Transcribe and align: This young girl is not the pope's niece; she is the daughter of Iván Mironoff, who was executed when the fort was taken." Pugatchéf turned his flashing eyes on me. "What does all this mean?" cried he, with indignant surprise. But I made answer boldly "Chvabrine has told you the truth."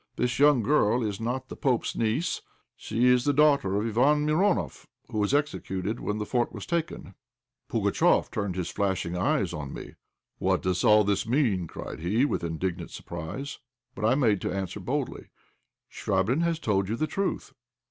This 0.15 0.39
young 0.39 0.63
girl 0.63 1.03
is 1.03 1.21
not 1.21 1.47
the 1.47 1.55
pope's 1.55 1.95
niece; 1.95 2.41
she 2.75 3.05
is 3.05 3.23
the 3.23 3.33
daughter 3.35 3.75
of 3.75 3.83
Iván 3.83 4.25
Mironoff, 4.25 4.87
who 5.11 5.19
was 5.19 5.31
executed 5.31 5.99
when 5.99 6.17
the 6.17 6.25
fort 6.25 6.51
was 6.51 6.65
taken." 6.65 7.13
Pugatchéf 7.69 8.31
turned 8.31 8.55
his 8.55 8.71
flashing 8.71 9.15
eyes 9.15 9.53
on 9.53 9.75
me. 9.75 9.93
"What 10.39 10.63
does 10.63 10.83
all 10.83 11.03
this 11.03 11.27
mean?" 11.27 11.67
cried 11.67 11.99
he, 11.99 12.25
with 12.25 12.43
indignant 12.43 12.89
surprise. 12.89 13.59
But 13.93 14.03
I 14.03 14.15
made 14.15 14.43
answer 14.43 14.79
boldly 14.79 15.29
"Chvabrine 15.91 16.41
has 16.41 16.57
told 16.57 16.89
you 16.89 16.95
the 16.95 17.05
truth." 17.05 17.53